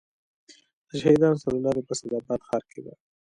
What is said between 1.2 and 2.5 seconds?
څلور لارې په اسداباد